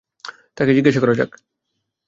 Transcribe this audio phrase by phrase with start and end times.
[0.57, 1.31] তাকে জিজ্ঞাসা করা যাক।